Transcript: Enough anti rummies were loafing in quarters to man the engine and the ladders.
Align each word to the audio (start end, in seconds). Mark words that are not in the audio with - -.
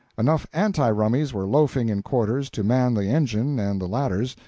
Enough 0.17 0.47
anti 0.51 0.89
rummies 0.89 1.31
were 1.31 1.45
loafing 1.45 1.87
in 1.89 2.01
quarters 2.01 2.49
to 2.49 2.63
man 2.63 2.95
the 2.95 3.05
engine 3.05 3.59
and 3.59 3.79
the 3.79 3.87
ladders. 3.87 4.35